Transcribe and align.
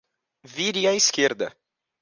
Vire 0.53 0.87
à 0.89 0.95
esquerda. 0.95 1.49